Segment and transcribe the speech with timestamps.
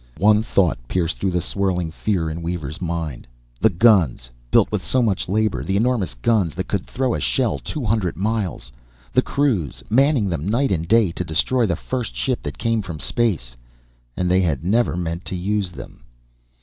[0.17, 3.27] One thought pierced through the swirling fear in Weaver's mind.
[3.59, 7.59] The guns, built with so much labor, the enormous guns that could throw a shell
[7.59, 8.71] two hundred miles.
[9.13, 12.81] The crews, manning them night and day to destroy the first ship that came in
[12.81, 13.55] from space.
[14.17, 16.01] And they had never meant to use them!